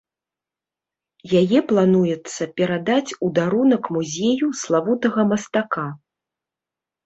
Яе 1.41 1.59
плануецца 1.73 2.43
перадаць 2.61 3.11
у 3.27 3.31
дарунак 3.43 3.83
музею 3.99 4.53
славутага 4.65 5.21
мастака. 5.31 5.89